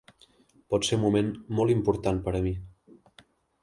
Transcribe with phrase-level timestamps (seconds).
[0.73, 1.31] Pot ser un moment
[1.61, 2.59] molt important per a mi.